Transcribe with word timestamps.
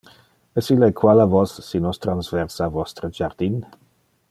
Es 0.61 0.69
il 0.75 0.85
equal 0.87 1.21
a 1.25 1.27
vos 1.33 1.53
si 1.67 1.83
nos 1.83 2.01
transversa 2.07 2.71
vostre 2.79 3.11
jardin? 3.21 3.63